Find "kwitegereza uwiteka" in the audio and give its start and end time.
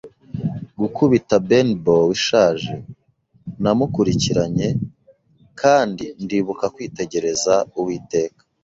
6.75-8.41